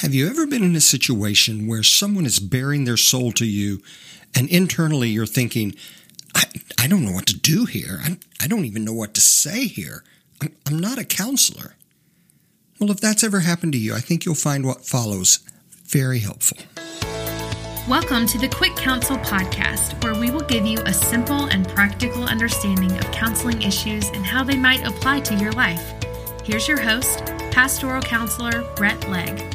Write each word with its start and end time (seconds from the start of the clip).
Have 0.00 0.14
you 0.14 0.30
ever 0.30 0.46
been 0.46 0.64
in 0.64 0.74
a 0.74 0.80
situation 0.80 1.66
where 1.66 1.82
someone 1.82 2.24
is 2.24 2.38
baring 2.38 2.84
their 2.84 2.96
soul 2.96 3.32
to 3.32 3.44
you 3.44 3.82
and 4.34 4.48
internally 4.48 5.10
you're 5.10 5.26
thinking, 5.26 5.74
I, 6.34 6.44
I 6.78 6.86
don't 6.86 7.04
know 7.04 7.12
what 7.12 7.26
to 7.26 7.38
do 7.38 7.66
here. 7.66 8.00
I, 8.02 8.16
I 8.40 8.46
don't 8.46 8.64
even 8.64 8.82
know 8.82 8.94
what 8.94 9.12
to 9.12 9.20
say 9.20 9.66
here. 9.66 10.02
I'm, 10.40 10.56
I'm 10.66 10.78
not 10.78 10.96
a 10.96 11.04
counselor. 11.04 11.76
Well, 12.80 12.90
if 12.90 12.98
that's 12.98 13.22
ever 13.22 13.40
happened 13.40 13.74
to 13.74 13.78
you, 13.78 13.94
I 13.94 14.00
think 14.00 14.24
you'll 14.24 14.34
find 14.36 14.64
what 14.64 14.86
follows 14.86 15.40
very 15.84 16.20
helpful. 16.20 16.56
Welcome 17.86 18.26
to 18.28 18.38
the 18.38 18.48
Quick 18.48 18.76
Counsel 18.76 19.18
Podcast, 19.18 20.02
where 20.02 20.18
we 20.18 20.30
will 20.30 20.40
give 20.40 20.64
you 20.64 20.78
a 20.86 20.94
simple 20.94 21.44
and 21.44 21.68
practical 21.68 22.24
understanding 22.24 22.96
of 22.96 23.04
counseling 23.12 23.60
issues 23.60 24.08
and 24.08 24.24
how 24.24 24.44
they 24.44 24.56
might 24.56 24.82
apply 24.86 25.20
to 25.20 25.34
your 25.34 25.52
life. 25.52 25.92
Here's 26.42 26.66
your 26.66 26.80
host, 26.80 27.18
pastoral 27.50 28.00
counselor 28.00 28.64
Bret 28.76 29.06
Legg. 29.10 29.49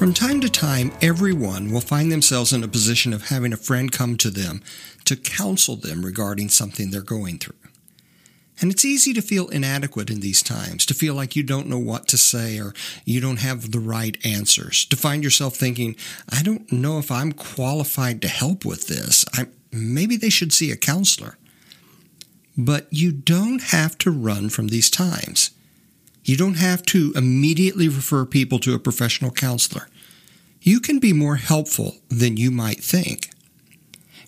From 0.00 0.14
time 0.14 0.40
to 0.40 0.48
time, 0.48 0.92
everyone 1.02 1.70
will 1.70 1.82
find 1.82 2.10
themselves 2.10 2.54
in 2.54 2.64
a 2.64 2.68
position 2.68 3.12
of 3.12 3.28
having 3.28 3.52
a 3.52 3.58
friend 3.58 3.92
come 3.92 4.16
to 4.16 4.30
them 4.30 4.62
to 5.04 5.14
counsel 5.14 5.76
them 5.76 6.06
regarding 6.06 6.48
something 6.48 6.90
they're 6.90 7.02
going 7.02 7.36
through. 7.38 7.58
And 8.62 8.72
it's 8.72 8.82
easy 8.82 9.12
to 9.12 9.20
feel 9.20 9.48
inadequate 9.48 10.08
in 10.08 10.20
these 10.20 10.42
times, 10.42 10.86
to 10.86 10.94
feel 10.94 11.12
like 11.12 11.36
you 11.36 11.42
don't 11.42 11.66
know 11.66 11.78
what 11.78 12.08
to 12.08 12.16
say 12.16 12.58
or 12.58 12.72
you 13.04 13.20
don't 13.20 13.40
have 13.40 13.72
the 13.72 13.78
right 13.78 14.16
answers, 14.24 14.86
to 14.86 14.96
find 14.96 15.22
yourself 15.22 15.56
thinking, 15.56 15.96
I 16.30 16.42
don't 16.42 16.72
know 16.72 16.98
if 16.98 17.10
I'm 17.12 17.32
qualified 17.32 18.22
to 18.22 18.28
help 18.28 18.64
with 18.64 18.86
this. 18.88 19.26
I, 19.34 19.48
maybe 19.70 20.16
they 20.16 20.30
should 20.30 20.54
see 20.54 20.70
a 20.70 20.78
counselor. 20.78 21.36
But 22.56 22.86
you 22.88 23.12
don't 23.12 23.64
have 23.64 23.98
to 23.98 24.10
run 24.10 24.48
from 24.48 24.68
these 24.68 24.88
times. 24.88 25.50
You 26.30 26.36
don't 26.36 26.58
have 26.58 26.84
to 26.86 27.12
immediately 27.16 27.88
refer 27.88 28.24
people 28.24 28.60
to 28.60 28.72
a 28.72 28.78
professional 28.78 29.32
counselor. 29.32 29.88
You 30.62 30.78
can 30.78 31.00
be 31.00 31.12
more 31.12 31.34
helpful 31.34 31.96
than 32.08 32.36
you 32.36 32.52
might 32.52 32.84
think. 32.84 33.30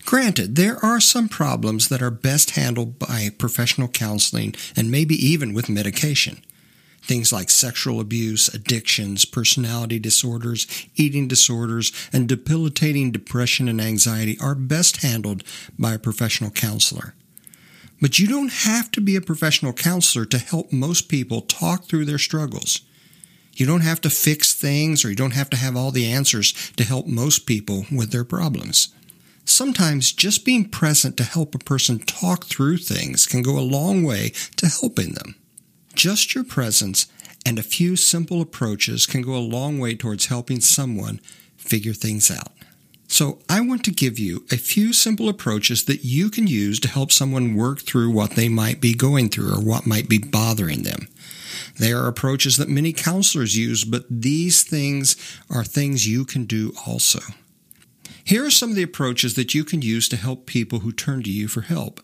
Granted, 0.03 0.57
there 0.57 0.83
are 0.83 0.99
some 0.99 1.29
problems 1.29 1.87
that 1.87 2.01
are 2.01 2.11
best 2.11 2.57
handled 2.57 2.99
by 2.99 3.29
professional 3.37 3.87
counseling 3.87 4.53
and 4.75 4.91
maybe 4.91 5.15
even 5.15 5.53
with 5.53 5.69
medication. 5.69 6.43
Things 7.01 7.31
like 7.31 7.49
sexual 7.49 8.01
abuse, 8.01 8.53
addictions, 8.53 9.23
personality 9.23 9.97
disorders, 9.97 10.67
eating 10.97 11.29
disorders, 11.29 11.93
and 12.11 12.27
debilitating 12.27 13.11
depression 13.11 13.69
and 13.69 13.79
anxiety 13.79 14.37
are 14.41 14.55
best 14.55 15.03
handled 15.03 15.45
by 15.79 15.93
a 15.93 15.99
professional 15.99 16.51
counselor. 16.51 17.13
But 18.03 18.19
you 18.19 18.27
don't 18.27 18.51
have 18.51 18.91
to 18.91 18.99
be 18.99 19.15
a 19.15 19.21
professional 19.21 19.71
counselor 19.71 20.25
to 20.25 20.37
help 20.37 20.73
most 20.73 21.07
people 21.07 21.39
talk 21.39 21.85
through 21.85 22.03
their 22.03 22.17
struggles. 22.17 22.81
You 23.53 23.65
don't 23.65 23.79
have 23.79 24.01
to 24.01 24.09
fix 24.09 24.51
things 24.51 25.05
or 25.05 25.09
you 25.09 25.15
don't 25.15 25.31
have 25.31 25.49
to 25.51 25.57
have 25.57 25.77
all 25.77 25.89
the 25.89 26.11
answers 26.11 26.51
to 26.75 26.83
help 26.83 27.07
most 27.07 27.45
people 27.45 27.85
with 27.89 28.11
their 28.11 28.25
problems. 28.25 28.89
Sometimes 29.45 30.11
just 30.11 30.43
being 30.43 30.67
present 30.67 31.15
to 31.15 31.23
help 31.23 31.55
a 31.55 31.59
person 31.59 31.97
talk 31.99 32.43
through 32.43 32.79
things 32.79 33.25
can 33.25 33.41
go 33.41 33.57
a 33.57 33.61
long 33.61 34.03
way 34.03 34.33
to 34.57 34.67
helping 34.67 35.13
them. 35.13 35.35
Just 35.93 36.35
your 36.35 36.43
presence 36.43 37.07
and 37.45 37.57
a 37.57 37.63
few 37.63 37.95
simple 37.95 38.41
approaches 38.41 39.05
can 39.05 39.21
go 39.21 39.33
a 39.33 39.37
long 39.37 39.79
way 39.79 39.95
towards 39.95 40.25
helping 40.25 40.59
someone 40.59 41.21
figure 41.55 41.93
things 41.93 42.29
out. 42.29 42.51
So, 43.13 43.37
I 43.47 43.61
want 43.61 43.85
to 43.85 43.91
give 43.91 44.17
you 44.17 44.43
a 44.51 44.57
few 44.57 44.91
simple 44.91 45.29
approaches 45.29 45.83
that 45.83 46.03
you 46.03 46.31
can 46.31 46.47
use 46.47 46.79
to 46.79 46.87
help 46.87 47.11
someone 47.11 47.53
work 47.53 47.81
through 47.81 48.09
what 48.09 48.31
they 48.31 48.49
might 48.49 48.81
be 48.81 48.95
going 48.95 49.29
through 49.29 49.53
or 49.53 49.61
what 49.61 49.85
might 49.85 50.09
be 50.09 50.17
bothering 50.17 50.81
them. 50.81 51.07
They 51.77 51.93
are 51.93 52.07
approaches 52.07 52.57
that 52.57 52.69
many 52.69 52.91
counselors 52.91 53.55
use, 53.55 53.83
but 53.83 54.05
these 54.09 54.63
things 54.63 55.15
are 55.47 55.63
things 55.63 56.07
you 56.07 56.25
can 56.25 56.45
do 56.45 56.73
also. 56.87 57.19
Here 58.23 58.43
are 58.47 58.49
some 58.49 58.71
of 58.71 58.75
the 58.75 58.81
approaches 58.81 59.35
that 59.35 59.53
you 59.53 59.63
can 59.63 59.83
use 59.83 60.09
to 60.09 60.17
help 60.17 60.47
people 60.47 60.79
who 60.79 60.91
turn 60.91 61.21
to 61.21 61.29
you 61.29 61.47
for 61.47 61.61
help. 61.61 61.99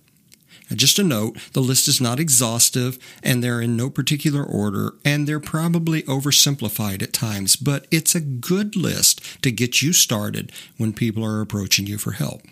Just 0.73 0.99
a 0.99 1.03
note, 1.03 1.37
the 1.53 1.61
list 1.61 1.87
is 1.87 1.99
not 1.99 2.19
exhaustive 2.19 2.99
and 3.23 3.43
they're 3.43 3.61
in 3.61 3.75
no 3.75 3.89
particular 3.89 4.43
order 4.43 4.93
and 5.03 5.27
they're 5.27 5.39
probably 5.39 6.03
oversimplified 6.03 7.01
at 7.01 7.11
times, 7.11 7.55
but 7.55 7.87
it's 7.89 8.13
a 8.13 8.21
good 8.21 8.75
list 8.75 9.41
to 9.41 9.51
get 9.51 9.81
you 9.81 9.93
started 9.93 10.51
when 10.77 10.93
people 10.93 11.25
are 11.25 11.41
approaching 11.41 11.87
you 11.87 11.97
for 11.97 12.11
help. 12.11 12.43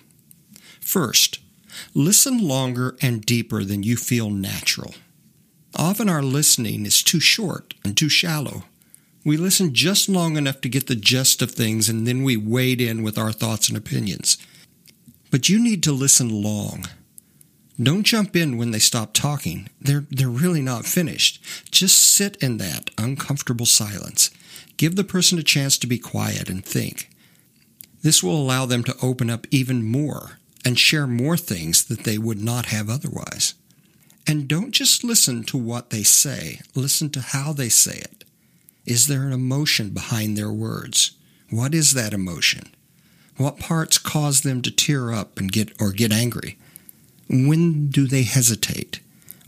First, 0.80 1.40
listen 1.94 2.40
longer 2.40 2.96
and 3.02 3.24
deeper 3.24 3.64
than 3.64 3.84
you 3.84 3.96
feel 3.96 4.32
natural. 4.32 4.96
Often 5.76 6.10
our 6.10 6.24
listening 6.24 6.88
is 6.88 7.04
too 7.04 7.20
short 7.20 7.76
and 7.84 7.96
too 7.96 8.10
shallow. 8.10 8.64
We 9.24 9.38
listen 9.38 9.76
just 9.76 10.10
long 10.10 10.38
enough 10.38 10.62
to 10.62 10.70
get 10.70 10.88
the 10.88 10.96
gist 10.96 11.44
of 11.44 11.52
things 11.52 11.88
and 11.88 12.08
then 12.08 12.24
we 12.24 12.36
wade 12.36 12.82
in 12.82 13.04
with 13.04 13.18
our 13.18 13.32
thoughts 13.32 13.70
and 13.70 13.78
opinions. 13.78 14.38
But 15.30 15.50
you 15.50 15.62
need 15.62 15.84
to 15.84 15.92
listen 15.92 16.42
long 16.42 16.86
don't 17.82 18.04
jump 18.04 18.36
in 18.36 18.58
when 18.58 18.72
they 18.72 18.80
stop 18.80 19.14
talking. 19.14 19.70
They're, 19.80 20.06
they're 20.10 20.30
really 20.30 20.62
not 20.62 20.86
finished. 20.86 21.44
Just 21.72 22.02
sit 22.02 22.36
in 22.38 22.58
that 22.58 22.90
uncomfortable 22.98 23.68
silence. 23.68 24.32
Give 24.78 24.96
the 24.96 25.04
person 25.04 25.38
a 25.38 25.44
chance 25.44 25.78
to 25.80 25.88
be 25.88 26.00
quiet 26.00 26.50
and 26.50 26.66
think. 26.66 27.10
This 28.02 28.24
will 28.24 28.40
allow 28.40 28.66
them 28.66 28.84
to 28.86 28.96
open 29.02 29.30
up 29.30 29.46
even 29.52 29.84
more 29.84 30.40
and 30.66 30.78
share 30.78 31.08
more 31.08 31.38
things 31.38 31.86
that 31.86 32.04
they 32.04 32.18
would 32.18 32.42
not 32.42 32.68
have 32.68 32.90
otherwise. 32.90 33.54
And 34.28 34.48
don't 34.48 34.72
just 34.72 35.04
listen 35.04 35.44
to 35.46 35.58
what 35.58 35.90
they 35.90 36.04
say, 36.04 36.62
listen 36.76 37.10
to 37.12 37.22
how 37.22 37.54
they 37.54 37.70
say 37.70 37.98
it. 37.98 38.24
Is 38.86 39.08
there 39.08 39.24
an 39.24 39.34
emotion 39.34 39.90
behind 39.92 40.38
their 40.38 40.52
words? 40.52 41.12
What 41.50 41.74
is 41.74 41.94
that 41.94 42.14
emotion? 42.14 42.74
What 43.38 43.60
parts 43.60 43.98
cause 43.98 44.42
them 44.42 44.62
to 44.64 44.72
tear 44.72 45.14
up 45.14 45.38
and 45.38 45.52
get 45.52 45.80
or 45.80 45.92
get 45.92 46.12
angry? 46.12 46.58
When 47.30 47.88
do 47.88 48.08
they 48.08 48.24
hesitate? 48.24 49.00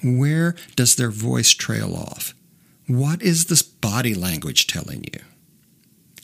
Where 0.03 0.56
does 0.75 0.95
their 0.95 1.12
voice 1.12 1.51
trail 1.51 1.95
off? 1.95 2.34
What 2.88 3.22
is 3.22 3.45
this 3.45 3.62
body 3.62 4.13
language 4.13 4.67
telling 4.67 5.03
you? 5.03 5.22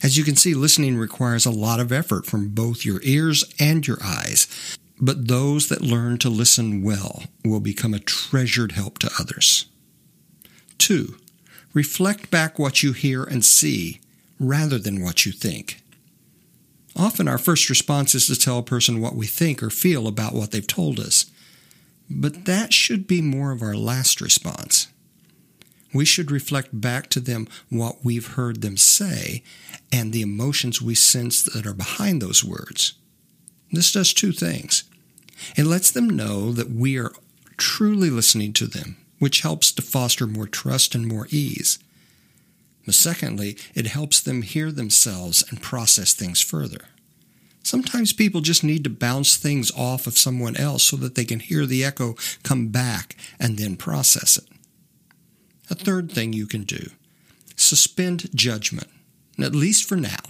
As 0.02 0.18
you 0.18 0.24
can 0.24 0.36
see, 0.36 0.54
listening 0.54 0.96
requires 0.96 1.46
a 1.46 1.50
lot 1.50 1.80
of 1.80 1.92
effort 1.92 2.26
from 2.26 2.48
both 2.50 2.84
your 2.84 3.00
ears 3.02 3.44
and 3.58 3.86
your 3.86 3.98
eyes, 4.02 4.46
but 5.00 5.28
those 5.28 5.68
that 5.68 5.80
learn 5.80 6.18
to 6.18 6.28
listen 6.28 6.82
well 6.82 7.24
will 7.44 7.60
become 7.60 7.94
a 7.94 7.98
treasured 8.00 8.72
help 8.72 8.98
to 8.98 9.10
others. 9.18 9.66
2. 10.78 11.16
Reflect 11.72 12.30
back 12.30 12.58
what 12.58 12.82
you 12.82 12.92
hear 12.92 13.24
and 13.24 13.44
see 13.44 14.00
rather 14.38 14.78
than 14.78 15.02
what 15.02 15.24
you 15.24 15.32
think. 15.32 15.82
Often 16.94 17.28
our 17.28 17.38
first 17.38 17.68
response 17.68 18.14
is 18.14 18.26
to 18.26 18.36
tell 18.36 18.58
a 18.58 18.62
person 18.62 19.00
what 19.00 19.14
we 19.14 19.26
think 19.26 19.62
or 19.62 19.70
feel 19.70 20.06
about 20.06 20.34
what 20.34 20.50
they've 20.50 20.66
told 20.66 20.98
us. 20.98 21.26
But 22.08 22.44
that 22.44 22.72
should 22.72 23.06
be 23.06 23.20
more 23.20 23.52
of 23.52 23.62
our 23.62 23.74
last 23.74 24.20
response. 24.20 24.88
We 25.92 26.04
should 26.04 26.30
reflect 26.30 26.78
back 26.78 27.08
to 27.10 27.20
them 27.20 27.48
what 27.68 28.04
we've 28.04 28.34
heard 28.34 28.60
them 28.60 28.76
say 28.76 29.42
and 29.90 30.12
the 30.12 30.22
emotions 30.22 30.82
we 30.82 30.94
sense 30.94 31.42
that 31.42 31.66
are 31.66 31.74
behind 31.74 32.20
those 32.20 32.44
words. 32.44 32.94
This 33.72 33.92
does 33.92 34.12
two 34.12 34.32
things. 34.32 34.84
It 35.56 35.64
lets 35.64 35.90
them 35.90 36.08
know 36.08 36.52
that 36.52 36.70
we 36.70 36.98
are 36.98 37.12
truly 37.56 38.10
listening 38.10 38.52
to 38.54 38.66
them, 38.66 38.96
which 39.18 39.40
helps 39.40 39.72
to 39.72 39.82
foster 39.82 40.26
more 40.26 40.46
trust 40.46 40.94
and 40.94 41.06
more 41.06 41.26
ease. 41.30 41.78
But 42.84 42.94
secondly, 42.94 43.56
it 43.74 43.86
helps 43.86 44.20
them 44.20 44.42
hear 44.42 44.70
themselves 44.70 45.44
and 45.50 45.60
process 45.60 46.12
things 46.12 46.40
further. 46.40 46.82
Sometimes 47.66 48.12
people 48.12 48.42
just 48.42 48.62
need 48.62 48.84
to 48.84 48.90
bounce 48.90 49.36
things 49.36 49.72
off 49.72 50.06
of 50.06 50.16
someone 50.16 50.56
else 50.56 50.84
so 50.84 50.94
that 50.98 51.16
they 51.16 51.24
can 51.24 51.40
hear 51.40 51.66
the 51.66 51.82
echo 51.82 52.14
come 52.44 52.68
back 52.68 53.16
and 53.40 53.58
then 53.58 53.74
process 53.74 54.38
it. 54.38 54.44
A 55.68 55.74
third 55.74 56.12
thing 56.12 56.32
you 56.32 56.46
can 56.46 56.62
do 56.62 56.90
suspend 57.56 58.32
judgment, 58.36 58.86
at 59.40 59.52
least 59.52 59.88
for 59.88 59.96
now. 59.96 60.20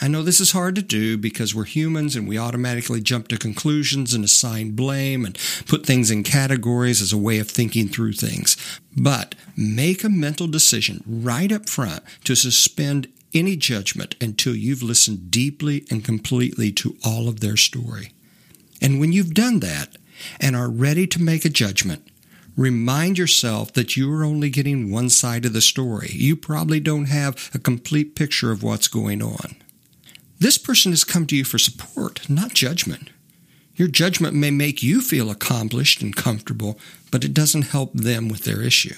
I 0.00 0.08
know 0.08 0.22
this 0.22 0.40
is 0.40 0.52
hard 0.52 0.76
to 0.76 0.82
do 0.82 1.18
because 1.18 1.54
we're 1.54 1.64
humans 1.64 2.16
and 2.16 2.26
we 2.26 2.38
automatically 2.38 3.02
jump 3.02 3.28
to 3.28 3.36
conclusions 3.36 4.14
and 4.14 4.24
assign 4.24 4.70
blame 4.70 5.26
and 5.26 5.38
put 5.66 5.84
things 5.84 6.10
in 6.10 6.22
categories 6.22 7.02
as 7.02 7.12
a 7.12 7.18
way 7.18 7.38
of 7.38 7.50
thinking 7.50 7.88
through 7.88 8.14
things. 8.14 8.56
But 8.96 9.34
make 9.58 10.02
a 10.02 10.08
mental 10.08 10.46
decision 10.46 11.04
right 11.06 11.52
up 11.52 11.68
front 11.68 12.02
to 12.24 12.34
suspend 12.34 13.08
any 13.34 13.56
judgment 13.56 14.14
until 14.20 14.54
you've 14.54 14.82
listened 14.82 15.30
deeply 15.30 15.84
and 15.90 16.04
completely 16.04 16.72
to 16.72 16.96
all 17.04 17.28
of 17.28 17.40
their 17.40 17.56
story. 17.56 18.12
And 18.80 19.00
when 19.00 19.12
you've 19.12 19.34
done 19.34 19.60
that 19.60 19.96
and 20.40 20.54
are 20.54 20.70
ready 20.70 21.06
to 21.08 21.22
make 21.22 21.44
a 21.44 21.50
judgment, 21.50 22.06
remind 22.56 23.18
yourself 23.18 23.72
that 23.72 23.96
you 23.96 24.12
are 24.12 24.24
only 24.24 24.50
getting 24.50 24.90
one 24.90 25.10
side 25.10 25.44
of 25.44 25.52
the 25.52 25.60
story. 25.60 26.10
You 26.12 26.36
probably 26.36 26.80
don't 26.80 27.06
have 27.06 27.50
a 27.54 27.58
complete 27.58 28.14
picture 28.14 28.52
of 28.52 28.62
what's 28.62 28.88
going 28.88 29.22
on. 29.22 29.56
This 30.38 30.58
person 30.58 30.92
has 30.92 31.04
come 31.04 31.26
to 31.26 31.36
you 31.36 31.44
for 31.44 31.58
support, 31.58 32.28
not 32.28 32.54
judgment. 32.54 33.10
Your 33.76 33.88
judgment 33.88 34.34
may 34.34 34.50
make 34.50 34.82
you 34.82 35.00
feel 35.00 35.30
accomplished 35.30 36.00
and 36.00 36.14
comfortable, 36.14 36.78
but 37.10 37.24
it 37.24 37.34
doesn't 37.34 37.62
help 37.62 37.92
them 37.92 38.28
with 38.28 38.44
their 38.44 38.62
issue. 38.62 38.94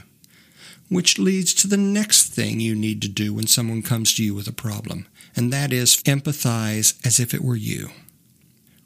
Which 0.89 1.19
leads 1.19 1.53
to 1.55 1.67
the 1.67 1.77
next 1.77 2.29
thing 2.29 2.61
you 2.61 2.75
need 2.75 3.03
to 3.03 3.09
do 3.09 3.35
when 3.35 3.47
someone 3.47 3.83
comes 3.83 4.15
to 4.15 4.25
you 4.25 4.35
with 4.35 4.47
a 4.47 4.53
problem, 4.53 5.07
and 5.35 5.53
that 5.53 5.73
is 5.73 6.03
empathize 6.05 7.05
as 7.05 7.19
if 7.19 7.35
it 7.35 7.43
were 7.43 7.57
you. 7.57 7.91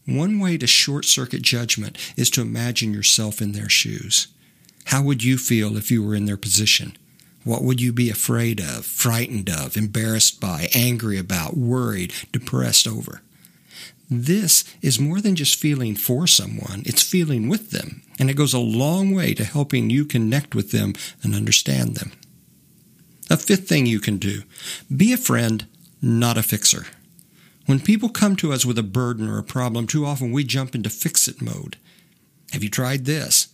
One 0.06 0.38
way 0.40 0.56
to 0.58 0.66
short 0.66 1.04
circuit 1.04 1.42
judgment 1.42 1.96
is 2.16 2.30
to 2.30 2.40
imagine 2.40 2.92
yourself 2.92 3.40
in 3.40 3.52
their 3.52 3.68
shoes. 3.68 4.28
How 4.86 5.02
would 5.02 5.22
you 5.22 5.36
feel 5.36 5.76
if 5.76 5.90
you 5.90 6.02
were 6.02 6.14
in 6.14 6.24
their 6.24 6.36
position? 6.36 6.96
What 7.44 7.62
would 7.62 7.80
you 7.80 7.92
be 7.92 8.10
afraid 8.10 8.60
of, 8.60 8.84
frightened 8.84 9.48
of, 9.48 9.76
embarrassed 9.76 10.40
by, 10.40 10.68
angry 10.74 11.18
about, 11.18 11.56
worried, 11.56 12.12
depressed 12.32 12.86
over? 12.86 13.22
This 14.10 14.64
is 14.82 14.98
more 14.98 15.20
than 15.20 15.36
just 15.36 15.60
feeling 15.60 15.94
for 15.94 16.26
someone, 16.26 16.82
it's 16.84 17.02
feeling 17.02 17.48
with 17.48 17.70
them, 17.70 18.02
and 18.18 18.28
it 18.28 18.36
goes 18.36 18.52
a 18.52 18.58
long 18.58 19.14
way 19.14 19.34
to 19.34 19.44
helping 19.44 19.88
you 19.88 20.04
connect 20.04 20.52
with 20.52 20.72
them 20.72 20.94
and 21.22 21.32
understand 21.32 21.94
them. 21.94 22.10
A 23.30 23.36
fifth 23.36 23.68
thing 23.68 23.86
you 23.86 24.00
can 24.00 24.16
do 24.16 24.42
be 24.94 25.12
a 25.12 25.16
friend, 25.16 25.64
not 26.02 26.36
a 26.36 26.42
fixer. 26.42 26.86
When 27.66 27.78
people 27.78 28.08
come 28.08 28.34
to 28.36 28.52
us 28.52 28.66
with 28.66 28.78
a 28.78 28.82
burden 28.82 29.28
or 29.28 29.38
a 29.38 29.44
problem, 29.44 29.86
too 29.86 30.04
often 30.04 30.32
we 30.32 30.42
jump 30.42 30.74
into 30.74 30.90
fix 30.90 31.28
it 31.28 31.40
mode. 31.40 31.76
Have 32.52 32.64
you 32.64 32.70
tried 32.70 33.04
this? 33.04 33.48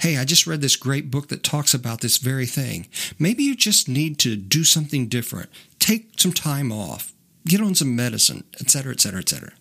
Hey, 0.00 0.18
I 0.18 0.26
just 0.26 0.46
read 0.46 0.60
this 0.60 0.76
great 0.76 1.10
book 1.10 1.28
that 1.28 1.42
talks 1.42 1.72
about 1.72 2.02
this 2.02 2.18
very 2.18 2.44
thing. 2.44 2.88
Maybe 3.18 3.42
you 3.42 3.56
just 3.56 3.88
need 3.88 4.18
to 4.18 4.36
do 4.36 4.64
something 4.64 5.08
different. 5.08 5.48
Take 5.78 6.20
some 6.20 6.32
time 6.32 6.70
off. 6.70 7.14
Get 7.46 7.62
on 7.62 7.74
some 7.74 7.96
medicine, 7.96 8.44
etc., 8.60 8.92
etc., 8.92 9.20
etc. 9.20 9.52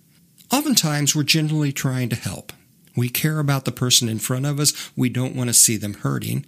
Oftentimes, 0.54 1.16
we're 1.16 1.24
generally 1.24 1.72
trying 1.72 2.10
to 2.10 2.16
help. 2.16 2.54
We 2.96 3.10
care 3.10 3.40
about 3.40 3.66
the 3.66 3.72
person 3.72 4.08
in 4.08 4.20
front 4.20 4.46
of 4.46 4.60
us. 4.60 4.92
We 4.96 5.10
don't 5.10 5.36
want 5.36 5.48
to 5.50 5.54
see 5.54 5.78
them 5.78 5.96
hurting. 5.96 6.46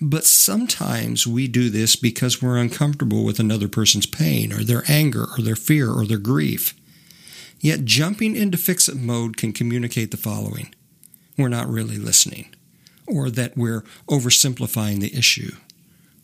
But 0.00 0.24
sometimes 0.24 1.24
we 1.24 1.46
do 1.46 1.70
this 1.70 1.94
because 1.94 2.42
we're 2.42 2.56
uncomfortable 2.56 3.24
with 3.24 3.38
another 3.38 3.68
person's 3.68 4.06
pain 4.06 4.52
or 4.52 4.64
their 4.64 4.82
anger 4.88 5.26
or 5.38 5.40
their 5.40 5.54
fear 5.54 5.92
or 5.92 6.04
their 6.04 6.18
grief. 6.18 6.74
Yet 7.60 7.84
jumping 7.84 8.34
into 8.34 8.58
fix 8.58 8.88
it 8.88 8.96
mode 8.96 9.36
can 9.36 9.52
communicate 9.52 10.10
the 10.10 10.16
following 10.16 10.74
we're 11.38 11.48
not 11.48 11.68
really 11.68 11.96
listening, 11.96 12.52
or 13.06 13.30
that 13.30 13.56
we're 13.56 13.84
oversimplifying 14.08 15.00
the 15.00 15.16
issue, 15.16 15.52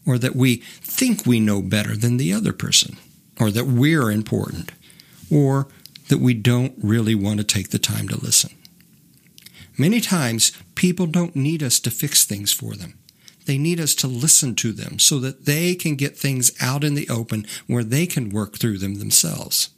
or 0.04 0.18
that 0.18 0.36
we 0.36 0.56
think 0.82 1.26
we 1.26 1.38
know 1.38 1.62
better 1.62 1.96
than 1.96 2.16
the 2.16 2.32
other 2.32 2.52
person, 2.52 2.96
or 3.40 3.50
that 3.50 3.66
we're 3.66 4.10
important, 4.10 4.70
or 5.30 5.66
that 6.10 6.18
we 6.18 6.34
don't 6.34 6.74
really 6.82 7.14
want 7.14 7.38
to 7.38 7.44
take 7.44 7.70
the 7.70 7.78
time 7.78 8.08
to 8.08 8.20
listen. 8.20 8.50
Many 9.78 10.00
times, 10.00 10.52
people 10.74 11.06
don't 11.06 11.36
need 11.36 11.62
us 11.62 11.78
to 11.80 11.90
fix 11.90 12.24
things 12.24 12.52
for 12.52 12.74
them. 12.74 12.98
They 13.46 13.56
need 13.56 13.80
us 13.80 13.94
to 13.96 14.08
listen 14.08 14.56
to 14.56 14.72
them 14.72 14.98
so 14.98 15.20
that 15.20 15.46
they 15.46 15.74
can 15.76 15.94
get 15.94 16.18
things 16.18 16.52
out 16.60 16.84
in 16.84 16.94
the 16.94 17.08
open 17.08 17.46
where 17.68 17.84
they 17.84 18.06
can 18.06 18.28
work 18.28 18.58
through 18.58 18.78
them 18.78 18.96
themselves. 18.96 19.70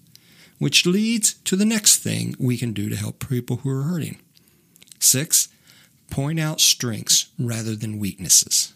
Which 0.58 0.87
leads 0.87 1.34
to 1.44 1.55
the 1.55 1.67
next 1.67 1.99
thing 1.99 2.35
we 2.38 2.56
can 2.56 2.73
do 2.73 2.88
to 2.88 2.96
help 2.96 3.28
people 3.28 3.58
who 3.58 3.70
are 3.70 3.82
hurting. 3.82 4.19
Six, 4.99 5.49
point 6.11 6.40
out 6.40 6.61
strengths 6.61 7.28
rather 7.38 7.76
than 7.76 7.99
weaknesses. 7.99 8.73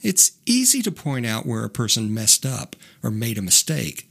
It's 0.00 0.32
easy 0.46 0.80
to 0.82 0.92
point 0.92 1.26
out 1.26 1.44
where 1.44 1.64
a 1.64 1.70
person 1.70 2.14
messed 2.14 2.46
up 2.46 2.76
or 3.02 3.10
made 3.10 3.36
a 3.36 3.42
mistake, 3.42 4.08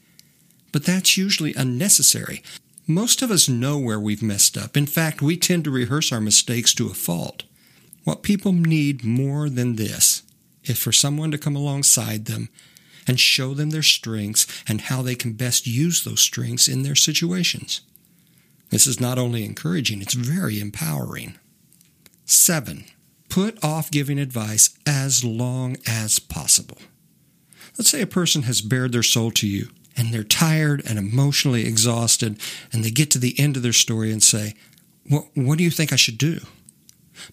but 0.77 0.85
that's 0.85 1.18
usually 1.18 1.56
unnecessary. 1.56 2.44
Most 2.85 3.24
of 3.24 3.31
us 3.31 3.50
know 3.50 3.79
where 3.79 4.00
we've 4.00 4.21
messed 4.21 4.56
up. 4.56 4.77
In 4.77 4.85
fact, 4.85 5.24
we 5.24 5.35
tend 5.35 5.63
to 5.63 5.71
rehearse 5.71 6.12
our 6.12 6.21
mistakes 6.21 6.71
to 6.75 6.85
a 6.85 6.94
fault. 6.94 7.45
What 8.03 8.21
people 8.21 8.53
need 8.53 9.03
more 9.03 9.50
than 9.50 9.75
this 9.75 10.21
is 10.65 10.77
for 10.77 10.91
someone 10.91 11.31
to 11.31 11.39
come 11.39 11.56
alongside 11.56 12.25
them 12.25 12.50
and 13.07 13.19
show 13.19 13.56
them 13.56 13.71
their 13.71 13.81
strengths 13.81 14.45
and 14.68 14.81
how 14.81 15.01
they 15.01 15.15
can 15.15 15.33
best 15.33 15.65
use 15.65 16.03
those 16.03 16.21
strengths 16.21 16.68
in 16.68 16.83
their 16.83 16.94
situations. 16.94 17.81
This 18.69 18.85
is 18.85 19.01
not 19.01 19.18
only 19.18 19.44
encouraging, 19.44 20.03
it's 20.03 20.13
very 20.13 20.59
empowering. 20.59 21.39
Seven, 22.23 22.85
put 23.30 23.57
off 23.63 23.89
giving 23.89 24.19
advice 24.19 24.77
as 24.85 25.23
long 25.23 25.77
as 25.88 26.19
possible. 26.19 26.77
Let's 27.80 27.89
say 27.89 28.03
a 28.03 28.06
person 28.06 28.44
has 28.44 28.62
bared 28.62 28.91
their 28.91 29.01
soul 29.01 29.31
to 29.31 29.47
you 29.47 29.69
and 29.97 30.13
they're 30.13 30.23
tired 30.23 30.83
and 30.88 30.99
emotionally 30.99 31.65
exhausted, 31.65 32.39
and 32.71 32.83
they 32.83 32.91
get 32.91 33.09
to 33.11 33.19
the 33.19 33.38
end 33.39 33.57
of 33.57 33.63
their 33.63 33.73
story 33.73 34.11
and 34.11 34.21
say, 34.21 34.53
What, 35.09 35.25
what 35.33 35.57
do 35.57 35.63
you 35.63 35.71
think 35.71 35.91
I 35.91 35.97
should 35.97 36.17
do? 36.17 36.39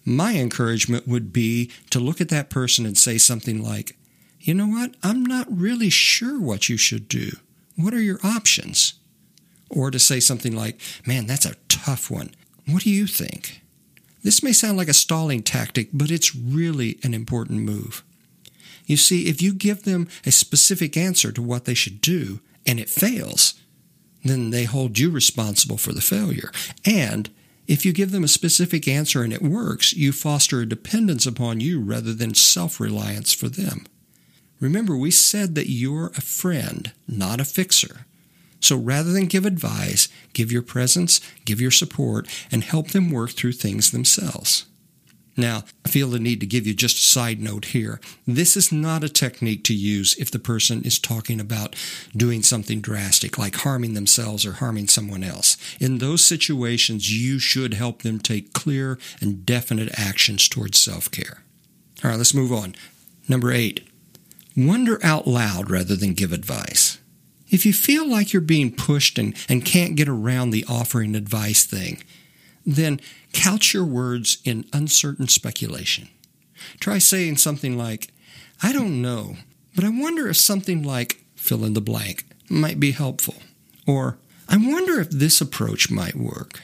My 0.03 0.33
encouragement 0.33 1.07
would 1.07 1.31
be 1.31 1.71
to 1.91 1.99
look 1.99 2.19
at 2.19 2.29
that 2.29 2.49
person 2.49 2.85
and 2.85 2.97
say 2.97 3.17
something 3.19 3.63
like, 3.63 3.95
You 4.39 4.55
know 4.55 4.67
what? 4.67 4.95
I'm 5.03 5.23
not 5.23 5.47
really 5.49 5.89
sure 5.89 6.41
what 6.41 6.67
you 6.67 6.77
should 6.77 7.07
do. 7.07 7.31
What 7.75 7.93
are 7.93 8.01
your 8.01 8.19
options? 8.23 8.95
Or 9.69 9.91
to 9.91 9.99
say 9.99 10.19
something 10.19 10.55
like, 10.55 10.79
Man, 11.05 11.27
that's 11.27 11.45
a 11.45 11.55
tough 11.67 12.09
one. 12.09 12.31
What 12.67 12.83
do 12.83 12.89
you 12.89 13.05
think? 13.05 13.61
This 14.23 14.41
may 14.41 14.53
sound 14.53 14.75
like 14.75 14.87
a 14.87 14.93
stalling 14.93 15.43
tactic, 15.43 15.89
but 15.93 16.09
it's 16.09 16.35
really 16.35 16.97
an 17.03 17.13
important 17.13 17.59
move. 17.59 18.03
You 18.87 18.97
see, 18.97 19.27
if 19.27 19.39
you 19.39 19.53
give 19.53 19.83
them 19.83 20.07
a 20.25 20.31
specific 20.31 20.97
answer 20.97 21.31
to 21.31 21.43
what 21.43 21.65
they 21.65 21.75
should 21.75 22.01
do, 22.01 22.39
and 22.65 22.79
it 22.79 22.89
fails, 22.89 23.53
then 24.23 24.49
they 24.49 24.63
hold 24.63 24.97
you 24.97 25.09
responsible 25.09 25.77
for 25.77 25.93
the 25.93 26.01
failure. 26.01 26.51
And 26.85 27.29
if 27.67 27.85
you 27.85 27.93
give 27.93 28.11
them 28.11 28.23
a 28.23 28.27
specific 28.29 28.87
answer 28.87 29.23
and 29.23 29.33
it 29.33 29.41
works, 29.41 29.93
you 29.93 30.11
foster 30.11 30.61
a 30.61 30.65
dependence 30.65 31.25
upon 31.25 31.59
you 31.61 31.79
rather 31.79 32.13
than 32.13 32.33
self 32.33 32.79
reliance 32.79 33.33
for 33.33 33.49
them. 33.49 33.85
Remember, 34.59 34.95
we 34.95 35.11
said 35.11 35.55
that 35.55 35.69
you're 35.69 36.11
a 36.15 36.21
friend, 36.21 36.91
not 37.07 37.41
a 37.41 37.45
fixer. 37.45 38.05
So 38.59 38.77
rather 38.77 39.11
than 39.11 39.25
give 39.25 39.45
advice, 39.45 40.07
give 40.33 40.51
your 40.51 40.61
presence, 40.61 41.21
give 41.43 41.61
your 41.61 41.71
support, 41.71 42.27
and 42.51 42.63
help 42.63 42.89
them 42.89 43.11
work 43.11 43.31
through 43.31 43.51
things 43.53 43.91
themselves. 43.91 44.65
Now, 45.37 45.63
I 45.85 45.89
feel 45.89 46.09
the 46.09 46.19
need 46.19 46.39
to 46.39 46.45
give 46.45 46.65
you 46.65 46.73
just 46.73 46.97
a 46.97 47.05
side 47.05 47.41
note 47.41 47.65
here. 47.65 47.99
This 48.25 48.55
is 48.55 48.71
not 48.71 49.03
a 49.03 49.09
technique 49.09 49.63
to 49.65 49.73
use 49.73 50.15
if 50.17 50.31
the 50.31 50.39
person 50.39 50.81
is 50.83 50.97
talking 50.97 51.41
about 51.41 51.75
doing 52.15 52.41
something 52.41 52.79
drastic, 52.79 53.37
like 53.37 53.55
harming 53.55 53.95
themselves 53.95 54.45
or 54.45 54.53
harming 54.53 54.87
someone 54.87 55.23
else. 55.23 55.57
In 55.79 55.97
those 55.97 56.23
situations, 56.23 57.11
you 57.11 57.37
should 57.39 57.73
help 57.73 58.01
them 58.01 58.19
take 58.19 58.53
clear 58.53 58.97
and 59.19 59.45
definite 59.45 59.99
actions 59.99 60.47
towards 60.47 60.79
self 60.79 61.11
care. 61.11 61.43
All 62.03 62.11
right, 62.11 62.17
let's 62.17 62.33
move 62.33 62.53
on. 62.53 62.75
Number 63.27 63.51
eight, 63.51 63.81
wonder 64.55 64.99
out 65.03 65.27
loud 65.27 65.69
rather 65.69 65.95
than 65.95 66.13
give 66.13 66.31
advice. 66.31 66.99
If 67.49 67.65
you 67.65 67.73
feel 67.73 68.07
like 68.07 68.31
you're 68.33 68.41
being 68.41 68.73
pushed 68.73 69.17
and, 69.17 69.35
and 69.49 69.65
can't 69.65 69.95
get 69.95 70.07
around 70.07 70.49
the 70.49 70.65
offering 70.67 71.15
advice 71.15 71.63
thing, 71.63 72.03
then 72.65 72.99
couch 73.33 73.73
your 73.73 73.85
words 73.85 74.39
in 74.43 74.65
uncertain 74.73 75.27
speculation. 75.27 76.09
Try 76.79 76.97
saying 76.97 77.37
something 77.37 77.77
like, 77.77 78.09
I 78.63 78.73
don't 78.73 79.01
know, 79.01 79.37
but 79.75 79.83
I 79.83 79.89
wonder 79.89 80.27
if 80.27 80.37
something 80.37 80.83
like 80.83 81.23
fill 81.35 81.65
in 81.65 81.73
the 81.73 81.81
blank 81.81 82.25
might 82.49 82.79
be 82.79 82.91
helpful. 82.91 83.35
Or, 83.87 84.17
I 84.47 84.57
wonder 84.57 84.99
if 84.99 85.09
this 85.09 85.41
approach 85.41 85.91
might 85.91 86.15
work. 86.15 86.61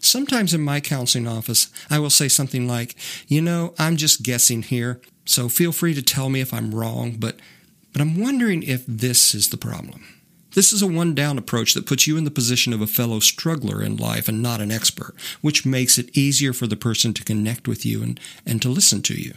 Sometimes 0.00 0.54
in 0.54 0.60
my 0.60 0.80
counseling 0.80 1.26
office, 1.26 1.68
I 1.90 1.98
will 1.98 2.10
say 2.10 2.28
something 2.28 2.68
like, 2.68 2.94
You 3.26 3.40
know, 3.40 3.74
I'm 3.78 3.96
just 3.96 4.22
guessing 4.22 4.62
here, 4.62 5.00
so 5.24 5.48
feel 5.48 5.72
free 5.72 5.94
to 5.94 6.02
tell 6.02 6.28
me 6.28 6.40
if 6.40 6.54
I'm 6.54 6.74
wrong, 6.74 7.16
but, 7.18 7.40
but 7.92 8.00
I'm 8.00 8.20
wondering 8.20 8.62
if 8.62 8.84
this 8.86 9.34
is 9.34 9.48
the 9.48 9.56
problem. 9.56 10.04
This 10.56 10.72
is 10.72 10.80
a 10.80 10.86
one 10.86 11.14
down 11.14 11.36
approach 11.36 11.74
that 11.74 11.84
puts 11.84 12.06
you 12.06 12.16
in 12.16 12.24
the 12.24 12.30
position 12.30 12.72
of 12.72 12.80
a 12.80 12.86
fellow 12.86 13.20
struggler 13.20 13.82
in 13.82 13.98
life 13.98 14.26
and 14.26 14.40
not 14.40 14.62
an 14.62 14.72
expert, 14.72 15.14
which 15.42 15.66
makes 15.66 15.98
it 15.98 16.16
easier 16.16 16.54
for 16.54 16.66
the 16.66 16.78
person 16.78 17.12
to 17.12 17.24
connect 17.24 17.68
with 17.68 17.84
you 17.84 18.02
and, 18.02 18.18
and 18.46 18.62
to 18.62 18.70
listen 18.70 19.02
to 19.02 19.14
you. 19.14 19.34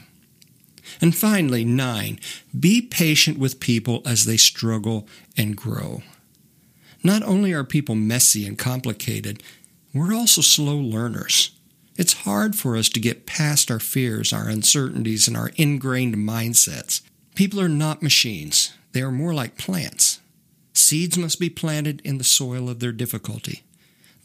And 1.02 1.14
finally, 1.14 1.66
nine, 1.66 2.22
be 2.58 2.82
patient 2.82 3.38
with 3.38 3.60
people 3.60 4.02
as 4.06 4.24
they 4.24 4.38
struggle 4.38 5.10
and 5.36 5.58
grow. 5.58 6.04
Not 7.04 7.22
only 7.24 7.52
are 7.52 7.66
people 7.66 7.96
messy 7.96 8.48
and 8.48 8.58
complicated, 8.58 9.44
we're 9.94 10.14
also 10.14 10.40
slow 10.40 10.78
learners. 10.78 11.52
It's 11.98 12.24
hard 12.24 12.56
for 12.56 12.78
us 12.78 12.88
to 12.88 13.00
get 13.02 13.26
past 13.26 13.70
our 13.70 13.82
fears, 13.82 14.32
our 14.32 14.48
uncertainties, 14.48 15.28
and 15.28 15.36
our 15.36 15.52
ingrained 15.58 16.16
mindsets. 16.16 17.02
People 17.36 17.60
are 17.60 17.68
not 17.68 18.02
machines, 18.02 18.72
they 18.94 19.02
are 19.02 19.12
more 19.12 19.34
like 19.34 19.58
plants. 19.58 20.22
Seeds 20.80 21.18
must 21.18 21.40
be 21.40 21.50
planted 21.50 22.02
in 22.06 22.18
the 22.18 22.24
soil 22.24 22.70
of 22.70 22.80
their 22.80 22.94
difficulty. 22.94 23.64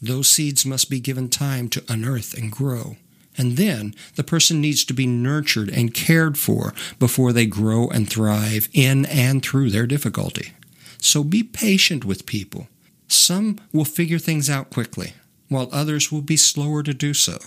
Those 0.01 0.29
seeds 0.29 0.65
must 0.65 0.89
be 0.89 1.01
given 1.01 1.27
time 1.29 1.67
to 1.69 1.83
unearth 1.89 2.33
and 2.33 2.51
grow. 2.51 2.95
And 3.37 3.57
then 3.57 3.93
the 4.15 4.23
person 4.23 4.61
needs 4.61 4.85
to 4.85 4.93
be 4.93 5.05
nurtured 5.05 5.69
and 5.69 5.93
cared 5.93 6.37
for 6.37 6.73
before 6.97 7.33
they 7.33 7.45
grow 7.45 7.89
and 7.89 8.09
thrive 8.09 8.69
in 8.71 9.05
and 9.07 9.43
through 9.43 9.69
their 9.69 9.85
difficulty. 9.85 10.53
So 10.97 11.23
be 11.23 11.43
patient 11.43 12.05
with 12.05 12.25
people. 12.25 12.67
Some 13.09 13.59
will 13.73 13.85
figure 13.85 14.17
things 14.17 14.49
out 14.49 14.69
quickly, 14.69 15.13
while 15.49 15.69
others 15.71 16.09
will 16.11 16.21
be 16.21 16.37
slower 16.37 16.81
to 16.83 16.93
do 16.93 17.13
so. 17.13 17.37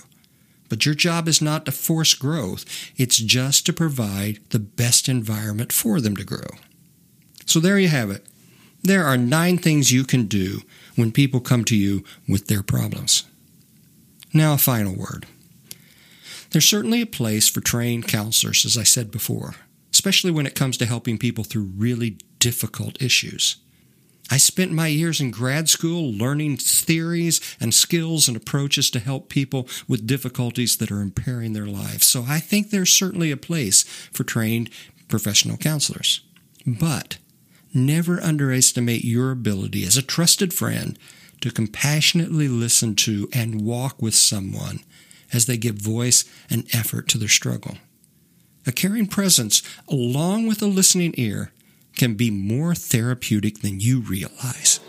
But 0.69 0.85
your 0.85 0.95
job 0.95 1.27
is 1.27 1.41
not 1.41 1.65
to 1.65 1.71
force 1.71 2.13
growth, 2.13 2.63
it's 2.95 3.17
just 3.17 3.65
to 3.65 3.73
provide 3.73 4.39
the 4.51 4.59
best 4.59 5.09
environment 5.09 5.73
for 5.73 5.99
them 5.99 6.15
to 6.15 6.23
grow. 6.23 6.47
So 7.47 7.59
there 7.59 7.79
you 7.79 7.87
have 7.87 8.11
it. 8.11 8.23
There 8.81 9.03
are 9.05 9.17
nine 9.17 9.57
things 9.57 9.91
you 9.91 10.03
can 10.03 10.25
do 10.25 10.61
when 10.95 11.11
people 11.11 11.39
come 11.39 11.65
to 11.65 11.75
you 11.75 12.03
with 12.27 12.47
their 12.47 12.63
problems. 12.63 13.25
Now, 14.33 14.53
a 14.53 14.57
final 14.57 14.95
word. 14.95 15.25
There's 16.51 16.65
certainly 16.65 17.01
a 17.01 17.05
place 17.05 17.47
for 17.47 17.61
trained 17.61 18.07
counselors, 18.07 18.65
as 18.65 18.77
I 18.77 18.83
said 18.83 19.11
before, 19.11 19.55
especially 19.91 20.31
when 20.31 20.45
it 20.45 20.55
comes 20.55 20.77
to 20.77 20.85
helping 20.85 21.17
people 21.17 21.43
through 21.43 21.71
really 21.75 22.17
difficult 22.39 23.01
issues. 23.01 23.57
I 24.31 24.37
spent 24.37 24.71
my 24.71 24.87
years 24.87 25.19
in 25.19 25.31
grad 25.31 25.69
school 25.69 26.11
learning 26.11 26.57
theories 26.57 27.41
and 27.59 27.73
skills 27.73 28.27
and 28.27 28.37
approaches 28.37 28.91
to 28.91 28.99
help 28.99 29.29
people 29.29 29.67
with 29.87 30.05
difficulties 30.05 30.77
that 30.77 30.91
are 30.91 31.01
impairing 31.01 31.53
their 31.53 31.65
lives. 31.65 32.05
So 32.05 32.25
I 32.27 32.39
think 32.39 32.69
there's 32.69 32.93
certainly 32.93 33.31
a 33.31 33.37
place 33.37 33.83
for 33.83 34.23
trained 34.23 34.69
professional 35.07 35.57
counselors. 35.57 36.21
But 36.65 37.17
never 37.73 38.21
underestimate 38.21 39.03
your 39.03 39.31
ability 39.31 39.83
as 39.83 39.97
a 39.97 40.01
trusted 40.01 40.53
friend 40.53 40.97
to 41.41 41.51
compassionately 41.51 42.47
listen 42.47 42.95
to 42.95 43.29
and 43.33 43.61
walk 43.61 44.01
with 44.01 44.15
someone 44.15 44.79
as 45.31 45.45
they 45.45 45.57
give 45.57 45.75
voice 45.75 46.25
and 46.49 46.67
effort 46.73 47.07
to 47.07 47.17
their 47.17 47.29
struggle. 47.29 47.77
A 48.65 48.71
caring 48.71 49.07
presence, 49.07 49.63
along 49.87 50.47
with 50.47 50.61
a 50.61 50.67
listening 50.67 51.13
ear, 51.17 51.51
can 51.95 52.15
be 52.15 52.29
more 52.29 52.75
therapeutic 52.75 53.59
than 53.59 53.79
you 53.79 54.01
realize. 54.01 54.79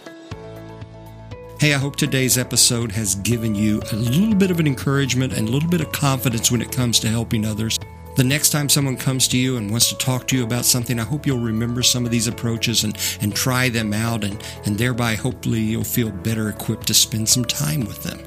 Hey, 1.61 1.75
I 1.75 1.79
hope 1.79 1.97
today's 1.97 2.39
episode 2.39 2.93
has 2.93 3.17
given 3.17 3.55
you 3.55 3.83
a 3.93 3.97
little 3.97 4.35
bit 4.35 4.51
of 4.51 4.61
an 4.61 4.67
encouragement 4.67 5.35
and 5.35 5.49
a 5.49 5.53
little 5.53 5.69
bit 5.69 5.83
of 5.83 5.93
confidence 5.93 6.51
when 6.51 6.63
it 6.63 6.73
comes 6.73 6.99
to 7.01 7.09
helping 7.09 7.45
others. 7.45 7.79
The 8.21 8.25
next 8.25 8.51
time 8.51 8.69
someone 8.69 8.99
comes 8.99 9.29
to 9.29 9.39
you 9.39 9.57
and 9.57 9.71
wants 9.71 9.89
to 9.89 9.97
talk 9.97 10.27
to 10.27 10.37
you 10.37 10.45
about 10.45 10.67
something, 10.67 11.01
I 11.01 11.05
hope 11.05 11.27
you'll 11.27 11.39
remember 11.39 11.83
some 11.83 12.05
of 12.05 12.11
these 12.11 12.27
approaches 12.27 12.85
and, 12.85 12.95
and 13.23 13.35
try 13.35 13.71
them 13.71 13.95
out, 13.95 14.25
and, 14.25 14.45
and 14.67 14.77
thereby, 14.77 15.15
hopefully, 15.15 15.61
you'll 15.61 15.85
feel 15.85 16.11
better 16.11 16.51
equipped 16.51 16.87
to 16.89 16.93
spend 16.93 17.31
some 17.31 17.47
time 17.47 17.81
with 17.81 18.03
them. 18.03 18.21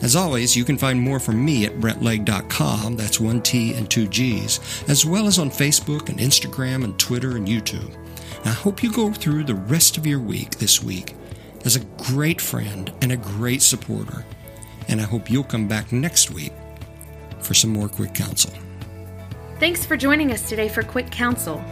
As 0.00 0.16
always, 0.16 0.56
you 0.56 0.64
can 0.64 0.78
find 0.78 0.98
more 0.98 1.20
from 1.20 1.44
me 1.44 1.66
at 1.66 1.80
bretlegg.com, 1.80 2.96
that's 2.96 3.20
one 3.20 3.42
T 3.42 3.74
and 3.74 3.90
two 3.90 4.08
G's, 4.08 4.58
as 4.88 5.04
well 5.04 5.26
as 5.26 5.38
on 5.38 5.50
Facebook 5.50 6.08
and 6.08 6.18
Instagram 6.18 6.82
and 6.82 6.98
Twitter 6.98 7.36
and 7.36 7.46
YouTube. 7.46 7.94
I 8.46 8.52
hope 8.52 8.82
you 8.82 8.90
go 8.90 9.12
through 9.12 9.44
the 9.44 9.54
rest 9.54 9.98
of 9.98 10.06
your 10.06 10.20
week 10.20 10.52
this 10.52 10.82
week 10.82 11.14
as 11.66 11.76
a 11.76 11.84
great 12.14 12.40
friend 12.40 12.90
and 13.02 13.12
a 13.12 13.18
great 13.18 13.60
supporter. 13.60 14.24
And 14.88 14.98
I 14.98 15.04
hope 15.04 15.30
you'll 15.30 15.44
come 15.44 15.68
back 15.68 15.92
next 15.92 16.30
week 16.30 16.54
for 17.40 17.52
some 17.52 17.70
more 17.70 17.90
quick 17.90 18.14
counsel. 18.14 18.54
Thanks 19.60 19.84
for 19.84 19.94
joining 19.94 20.32
us 20.32 20.48
today 20.48 20.70
for 20.70 20.82
Quick 20.82 21.10
Counsel. 21.10 21.62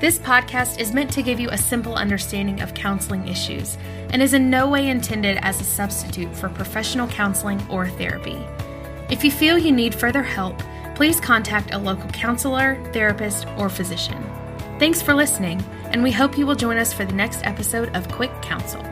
This 0.00 0.18
podcast 0.18 0.80
is 0.80 0.92
meant 0.92 1.12
to 1.12 1.22
give 1.22 1.38
you 1.38 1.48
a 1.50 1.56
simple 1.56 1.94
understanding 1.94 2.60
of 2.60 2.74
counseling 2.74 3.28
issues 3.28 3.78
and 4.10 4.20
is 4.20 4.34
in 4.34 4.50
no 4.50 4.68
way 4.68 4.88
intended 4.88 5.38
as 5.42 5.60
a 5.60 5.64
substitute 5.64 6.34
for 6.34 6.48
professional 6.48 7.06
counseling 7.06 7.64
or 7.70 7.86
therapy. 7.86 8.44
If 9.08 9.22
you 9.22 9.30
feel 9.30 9.56
you 9.56 9.70
need 9.70 9.94
further 9.94 10.24
help, 10.24 10.60
please 10.96 11.20
contact 11.20 11.72
a 11.72 11.78
local 11.78 12.10
counselor, 12.10 12.76
therapist, 12.92 13.46
or 13.56 13.68
physician. 13.68 14.20
Thanks 14.80 15.00
for 15.00 15.14
listening, 15.14 15.64
and 15.92 16.02
we 16.02 16.10
hope 16.10 16.36
you 16.36 16.44
will 16.44 16.56
join 16.56 16.76
us 16.76 16.92
for 16.92 17.04
the 17.04 17.14
next 17.14 17.46
episode 17.46 17.94
of 17.94 18.08
Quick 18.08 18.32
Counsel. 18.42 18.82